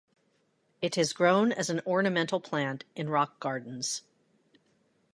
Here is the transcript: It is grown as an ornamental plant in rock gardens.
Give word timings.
It 0.81 0.97
is 0.97 1.13
grown 1.13 1.51
as 1.51 1.69
an 1.69 1.79
ornamental 1.85 2.39
plant 2.39 2.85
in 2.95 3.07
rock 3.07 3.39
gardens. 3.39 4.01